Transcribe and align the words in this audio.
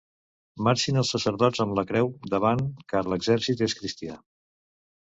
Marxin 0.67 0.97
els 1.01 1.11
sacerdots 1.15 1.63
amb 1.67 1.77
la 1.81 1.85
creu 1.93 2.11
davant, 2.33 2.65
car 2.95 3.07
l'exèrcit 3.13 3.65
és 3.71 3.81
cristià. 3.83 4.21